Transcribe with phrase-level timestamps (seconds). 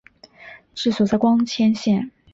[0.73, 2.09] 治所在光迁县。